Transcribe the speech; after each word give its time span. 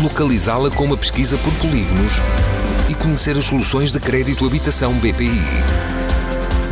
localizá-la 0.00 0.70
com 0.70 0.84
uma 0.84 0.96
pesquisa 0.96 1.38
por 1.38 1.52
polígonos 1.54 2.14
e 2.90 2.94
conhecer 2.94 3.36
as 3.36 3.44
soluções 3.44 3.92
de 3.92 4.00
crédito 4.00 4.46
habitação 4.46 4.92
BPI. 4.94 5.40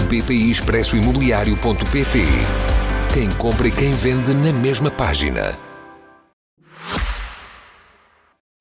BPI 0.09 0.51
Expresso 0.51 0.96
Imobiliário.pt 0.96 2.18
Quem 3.12 3.30
compra 3.30 3.68
e 3.68 3.70
quem 3.70 3.95
vende 3.95 4.34
na 4.34 4.52
mesma 4.52 4.91
página. 4.91 5.59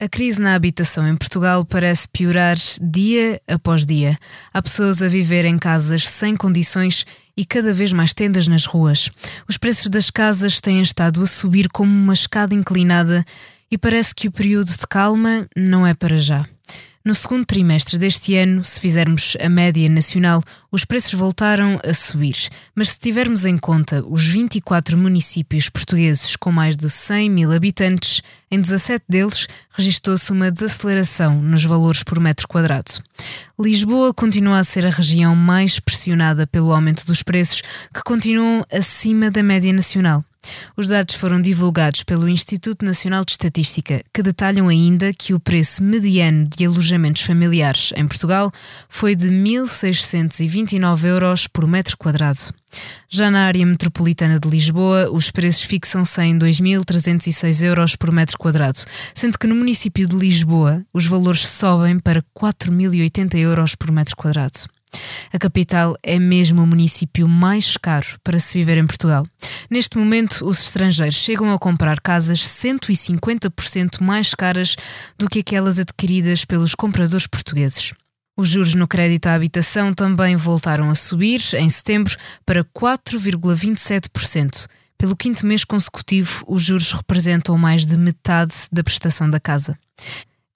A 0.01 0.09
crise 0.09 0.41
na 0.41 0.55
habitação 0.55 1.07
em 1.07 1.15
Portugal 1.15 1.63
parece 1.63 2.07
piorar 2.09 2.57
dia 2.81 3.41
após 3.47 3.85
dia. 3.85 4.17
Há 4.53 4.61
pessoas 4.61 5.01
a 5.01 5.07
viver 5.07 5.45
em 5.45 5.57
casas 5.57 6.07
sem 6.07 6.35
condições 6.35 7.05
e 7.37 7.45
cada 7.45 7.73
vez 7.73 7.93
mais 7.93 8.13
tendas 8.13 8.47
nas 8.47 8.65
ruas. 8.65 9.09
Os 9.47 9.57
preços 9.57 9.87
das 9.89 10.09
casas 10.09 10.59
têm 10.59 10.81
estado 10.81 11.21
a 11.21 11.25
subir 11.25 11.69
como 11.69 11.89
uma 11.89 12.13
escada 12.13 12.53
inclinada 12.53 13.23
e 13.73 13.77
parece 13.77 14.13
que 14.13 14.27
o 14.27 14.31
período 14.31 14.67
de 14.67 14.85
calma 14.87 15.47
não 15.57 15.85
é 15.85 15.95
para 15.95 16.15
já. 16.15 16.45
No 17.03 17.15
segundo 17.15 17.43
trimestre 17.43 17.97
deste 17.97 18.35
ano, 18.35 18.63
se 18.63 18.79
fizermos 18.79 19.35
a 19.41 19.49
média 19.49 19.89
nacional, 19.89 20.43
os 20.71 20.85
preços 20.85 21.15
voltaram 21.15 21.79
a 21.83 21.91
subir. 21.91 22.35
Mas 22.75 22.89
se 22.89 22.99
tivermos 22.99 23.45
em 23.45 23.57
conta 23.57 24.05
os 24.07 24.27
24 24.27 24.95
municípios 24.95 25.69
portugueses 25.69 26.35
com 26.35 26.51
mais 26.51 26.77
de 26.77 26.87
100 26.87 27.31
mil 27.31 27.51
habitantes, 27.51 28.21
em 28.51 28.61
17 28.61 29.05
deles 29.09 29.47
registrou-se 29.71 30.31
uma 30.31 30.51
desaceleração 30.51 31.41
nos 31.41 31.65
valores 31.65 32.03
por 32.03 32.19
metro 32.19 32.47
quadrado. 32.47 33.01
Lisboa 33.59 34.13
continua 34.13 34.59
a 34.59 34.63
ser 34.63 34.85
a 34.85 34.91
região 34.91 35.35
mais 35.35 35.79
pressionada 35.79 36.45
pelo 36.45 36.71
aumento 36.71 37.07
dos 37.07 37.23
preços, 37.23 37.63
que 37.91 38.03
continuam 38.03 38.63
acima 38.71 39.31
da 39.31 39.41
média 39.41 39.73
nacional. 39.73 40.23
Os 40.75 40.87
dados 40.87 41.15
foram 41.15 41.41
divulgados 41.41 42.03
pelo 42.03 42.27
Instituto 42.27 42.83
Nacional 42.83 43.23
de 43.23 43.31
Estatística, 43.31 44.03
que 44.13 44.23
detalham 44.23 44.67
ainda 44.67 45.13
que 45.13 45.33
o 45.33 45.39
preço 45.39 45.83
mediano 45.83 46.47
de 46.47 46.65
alojamentos 46.65 47.21
familiares 47.21 47.91
em 47.95 48.07
Portugal 48.07 48.51
foi 48.89 49.15
de 49.15 49.29
1.629 49.29 51.05
euros 51.05 51.47
por 51.47 51.67
metro 51.67 51.97
quadrado. 51.97 52.39
Já 53.09 53.29
na 53.29 53.45
área 53.45 53.65
metropolitana 53.65 54.39
de 54.39 54.49
Lisboa, 54.49 55.09
os 55.11 55.29
preços 55.29 55.63
fixam-se 55.63 56.21
em 56.21 56.37
2.306 56.37 57.63
euros 57.63 57.95
por 57.95 58.11
metro 58.11 58.37
quadrado, 58.37 58.79
sendo 59.13 59.37
que 59.37 59.47
no 59.47 59.55
município 59.55 60.07
de 60.07 60.15
Lisboa 60.15 60.83
os 60.91 61.05
valores 61.05 61.47
sobem 61.47 61.99
para 61.99 62.23
4.080 62.35 63.35
euros 63.37 63.75
por 63.75 63.91
metro 63.91 64.15
quadrado. 64.15 64.59
A 65.31 65.39
capital 65.39 65.95
é 66.03 66.19
mesmo 66.19 66.61
o 66.61 66.67
município 66.67 67.27
mais 67.27 67.77
caro 67.77 68.07
para 68.23 68.39
se 68.39 68.57
viver 68.57 68.77
em 68.77 68.85
Portugal. 68.85 69.25
Neste 69.69 69.97
momento, 69.97 70.45
os 70.45 70.61
estrangeiros 70.61 71.15
chegam 71.15 71.51
a 71.51 71.59
comprar 71.59 71.99
casas 71.99 72.39
150% 72.39 74.01
mais 74.01 74.33
caras 74.33 74.75
do 75.17 75.29
que 75.29 75.39
aquelas 75.39 75.79
adquiridas 75.79 76.45
pelos 76.45 76.75
compradores 76.75 77.27
portugueses. 77.27 77.93
Os 78.35 78.49
juros 78.49 78.73
no 78.73 78.87
crédito 78.87 79.27
à 79.27 79.35
habitação 79.35 79.93
também 79.93 80.35
voltaram 80.35 80.89
a 80.89 80.95
subir 80.95 81.41
em 81.55 81.69
setembro 81.69 82.15
para 82.45 82.63
4,27%. 82.63 84.67
Pelo 84.97 85.15
quinto 85.15 85.45
mês 85.45 85.63
consecutivo, 85.63 86.43
os 86.47 86.63
juros 86.63 86.91
representam 86.91 87.55
mais 87.57 87.85
de 87.85 87.97
metade 87.97 88.53
da 88.71 88.83
prestação 88.83 89.29
da 89.29 89.39
casa. 89.39 89.77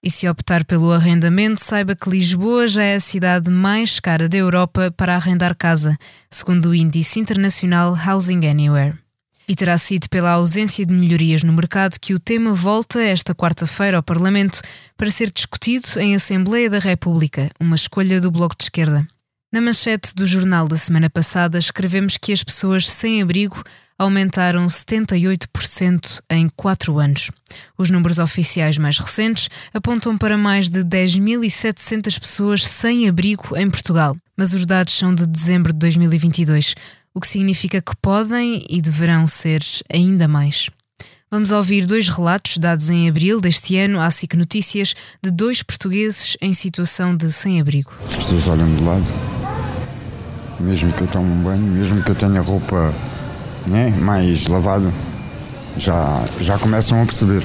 E 0.07 0.09
se 0.09 0.25
optar 0.25 0.63
pelo 0.63 0.93
arrendamento, 0.93 1.61
saiba 1.61 1.93
que 1.93 2.09
Lisboa 2.09 2.65
já 2.65 2.81
é 2.81 2.95
a 2.95 2.99
cidade 2.99 3.51
mais 3.51 3.99
cara 3.99 4.29
da 4.29 4.37
Europa 4.37 4.89
para 4.95 5.13
arrendar 5.13 5.53
casa, 5.53 5.97
segundo 6.29 6.69
o 6.69 6.73
índice 6.73 7.19
internacional 7.19 7.93
Housing 7.93 8.47
Anywhere. 8.47 8.97
E 9.45 9.53
terá 9.53 9.77
sido 9.77 10.07
pela 10.07 10.31
ausência 10.31 10.85
de 10.85 10.93
melhorias 10.93 11.43
no 11.43 11.51
mercado 11.51 11.99
que 11.99 12.13
o 12.13 12.19
tema 12.21 12.53
volta 12.53 13.03
esta 13.03 13.35
quarta-feira 13.35 13.97
ao 13.97 14.03
Parlamento 14.03 14.61
para 14.95 15.11
ser 15.11 15.29
discutido 15.29 15.99
em 15.99 16.15
Assembleia 16.15 16.69
da 16.69 16.79
República, 16.79 17.51
uma 17.59 17.75
escolha 17.75 18.21
do 18.21 18.31
Bloco 18.31 18.55
de 18.57 18.63
Esquerda. 18.63 19.05
Na 19.49 19.61
manchete 19.61 20.13
do 20.13 20.27
jornal 20.27 20.67
da 20.67 20.75
semana 20.75 21.09
passada, 21.09 21.57
escrevemos 21.57 22.17
que 22.17 22.33
as 22.33 22.43
pessoas 22.43 22.89
sem 22.89 23.21
abrigo 23.21 23.63
aumentaram 23.97 24.67
78% 24.67 26.21
em 26.29 26.49
4 26.49 26.99
anos. 26.99 27.31
Os 27.77 27.89
números 27.89 28.19
oficiais 28.19 28.77
mais 28.77 28.99
recentes 28.99 29.49
apontam 29.73 30.17
para 30.17 30.37
mais 30.37 30.69
de 30.69 30.81
10.700 30.83 32.19
pessoas 32.19 32.67
sem 32.67 33.07
abrigo 33.07 33.55
em 33.55 33.69
Portugal, 33.69 34.17
mas 34.35 34.53
os 34.53 34.65
dados 34.65 34.93
são 34.93 35.15
de 35.15 35.25
dezembro 35.25 35.71
de 35.71 35.79
2022, 35.79 36.75
o 37.13 37.21
que 37.21 37.27
significa 37.27 37.81
que 37.81 37.95
podem 38.01 38.65
e 38.69 38.81
deverão 38.81 39.25
ser 39.25 39.63
ainda 39.89 40.27
mais. 40.27 40.69
Vamos 41.31 41.51
ouvir 41.51 41.85
dois 41.85 42.07
relatos 42.07 42.57
dados 42.57 42.89
em 42.89 43.09
abril 43.09 43.41
deste 43.41 43.77
ano 43.77 43.99
à 43.99 44.09
SIC 44.11 44.33
Notícias 44.35 44.93
de 45.21 45.31
dois 45.31 45.63
portugueses 45.63 46.37
em 46.41 46.53
situação 46.53 47.17
de 47.17 47.31
sem-abrigo. 47.31 47.91
As 48.09 48.17
pessoas 48.17 48.47
olham 48.47 48.75
de 48.75 48.81
lado, 48.81 49.05
mesmo 50.59 50.91
que 50.91 51.01
eu 51.01 51.07
tome 51.07 51.31
um 51.31 51.43
banho, 51.43 51.61
mesmo 51.61 52.01
que 52.01 52.09
eu 52.09 52.15
tenha 52.15 52.41
roupa 52.41 52.91
né, 53.65 53.93
mais 53.99 54.47
lavada, 54.47 54.91
já, 55.77 56.23
já 56.39 56.57
começam 56.57 57.01
a 57.01 57.05
perceber. 57.05 57.43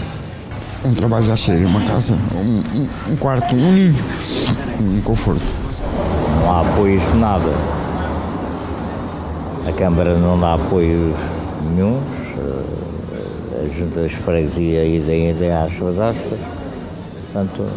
Um 0.84 0.94
trabalho 0.94 1.24
já 1.26 1.36
chega, 1.36 1.66
uma 1.66 1.80
casa, 1.82 2.16
um, 2.34 3.12
um, 3.12 3.16
quarto, 3.16 3.54
um 3.54 3.72
ninho, 3.72 3.94
um 4.80 5.00
conforto. 5.02 5.42
Não 6.40 6.50
há 6.50 6.60
apoios 6.62 7.02
de 7.12 7.18
nada. 7.18 7.52
A 9.68 9.72
Câmara 9.72 10.16
não 10.16 10.40
dá 10.40 10.54
apoio 10.54 11.14
nenhum. 11.70 12.00
A 13.54 13.78
Junta 13.78 14.08
de 14.08 14.16
Freguesia 14.16 14.84
idem, 14.84 15.30
idem 15.30 15.52
às 15.52 15.72
suas 15.76 16.00
aspas. 16.00 16.40
Portanto, 17.32 17.68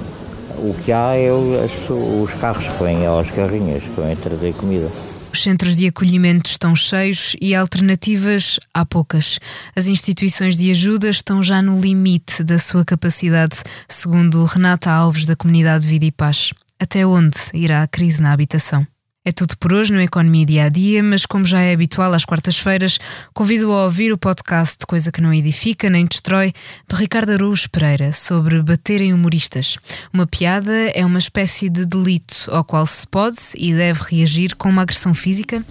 o 0.57 0.73
que 0.83 0.91
há 0.91 1.15
é 1.15 1.31
os 1.31 2.33
carros 2.41 2.65
que 2.65 2.83
vêm 2.83 3.05
aos 3.05 3.29
carrinhos, 3.29 3.83
que 3.83 4.01
vêm 4.01 4.15
trazer 4.15 4.53
comida. 4.53 4.89
Os 5.35 5.43
centros 5.43 5.75
de 5.75 5.87
acolhimento 5.87 6.49
estão 6.49 6.73
cheios 6.73 7.35
e 7.41 7.53
alternativas 7.53 8.57
há 8.73 8.85
poucas. 8.85 9.37
As 9.75 9.85
instituições 9.85 10.55
de 10.55 10.71
ajuda 10.71 11.09
estão 11.09 11.43
já 11.43 11.61
no 11.61 11.77
limite 11.77 12.41
da 12.41 12.57
sua 12.57 12.85
capacidade, 12.85 13.57
segundo 13.85 14.45
Renata 14.45 14.89
Alves, 14.89 15.25
da 15.25 15.35
comunidade 15.35 15.85
Vida 15.85 16.05
e 16.05 16.11
Paz. 16.11 16.53
Até 16.79 17.05
onde 17.05 17.37
irá 17.53 17.83
a 17.83 17.87
crise 17.87 18.21
na 18.21 18.31
habitação? 18.31 18.87
É 19.27 19.31
tudo 19.31 19.57
por 19.57 19.73
hoje 19.73 19.91
no 19.91 19.99
Economia 19.99 20.45
Dia 20.45 20.65
a 20.65 20.69
Dia, 20.69 21.01
mas 21.01 21.25
como 21.25 21.45
já 21.45 21.59
é 21.59 21.73
habitual 21.73 22.13
às 22.13 22.23
quartas-feiras, 22.23 22.99
convido 23.33 23.71
a 23.71 23.85
ouvir 23.85 24.13
o 24.13 24.19
podcast 24.19 24.85
Coisa 24.85 25.11
que 25.11 25.19
não 25.19 25.33
edifica 25.33 25.89
nem 25.89 26.05
destrói, 26.05 26.53
de 26.87 26.95
Ricardo 26.95 27.31
Araújo 27.31 27.67
Pereira, 27.71 28.13
sobre 28.13 28.61
bater 28.61 29.01
em 29.01 29.15
humoristas. 29.15 29.79
Uma 30.13 30.27
piada 30.27 30.71
é 30.93 31.03
uma 31.03 31.17
espécie 31.17 31.69
de 31.69 31.87
delito 31.87 32.47
ao 32.51 32.63
qual 32.63 32.85
se 32.85 33.07
pode 33.07 33.39
e 33.57 33.73
deve 33.73 33.99
reagir 34.11 34.55
com 34.55 34.69
uma 34.69 34.83
agressão 34.83 35.11
física? 35.11 35.65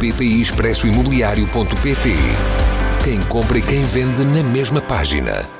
BPI 0.00 0.40
Expresso 0.40 0.86
Imobiliário.pt 0.86 2.16
Quem 3.04 3.20
compra 3.24 3.58
e 3.58 3.62
quem 3.62 3.84
vende 3.84 4.24
na 4.24 4.42
mesma 4.42 4.80
página. 4.80 5.59